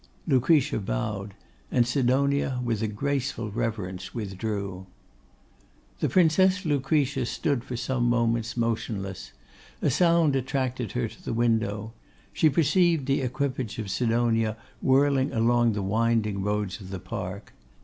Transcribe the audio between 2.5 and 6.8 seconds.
with a graceful reverence, withdrew. The Princess